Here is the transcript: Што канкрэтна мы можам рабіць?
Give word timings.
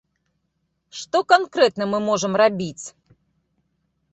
Што 1.01 1.21
канкрэтна 1.33 1.83
мы 1.91 1.99
можам 2.09 2.33
рабіць? 2.45 2.85